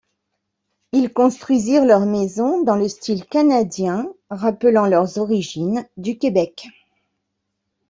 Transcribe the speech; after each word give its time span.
Ils 0.93 1.13
construisirent 1.13 1.85
leurs 1.85 2.07
maisons 2.07 2.63
dans 2.63 2.75
le 2.75 2.87
style 2.89 3.23
canadien 3.23 4.11
rappelant 4.31 4.87
leurs 4.87 5.19
origines 5.19 5.87
du 5.95 6.17
Québec. 6.17 6.69